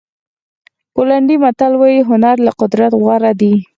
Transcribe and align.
پولنډي 0.93 1.35
متل 1.43 1.73
وایي 1.77 2.01
هنر 2.09 2.35
له 2.45 2.51
قدرت 2.59 2.91
غوره 3.01 3.31
دی. 3.41 3.53